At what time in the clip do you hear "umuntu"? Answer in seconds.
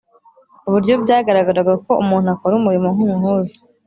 2.03-2.27